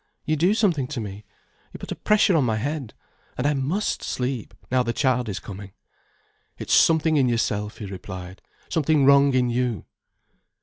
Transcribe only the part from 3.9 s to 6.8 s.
sleep, now the child is coming." "It's